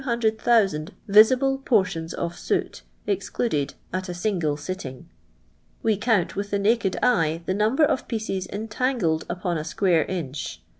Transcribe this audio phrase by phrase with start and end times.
[0.03, 0.19] 000
[1.07, 5.07] visible portions of soot excluded at a single sitting.
[5.83, 10.59] We count with the naked eye the number of pieces entangled upon a square inch.